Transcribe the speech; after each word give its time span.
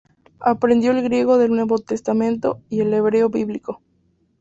Aprendió 0.39 0.93
el 0.93 1.03
griego 1.03 1.37
del 1.37 1.51
Nuevo 1.51 1.77
Testamento 1.77 2.59
y 2.69 2.81
el 2.81 2.91
hebreo 2.91 3.29
bíblico. 3.29 3.83